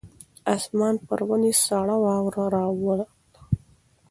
[0.55, 3.05] اسمان پر ونې سړه واوره راووروله.